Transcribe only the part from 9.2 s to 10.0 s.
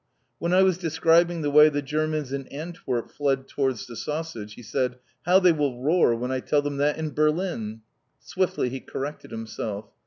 himself.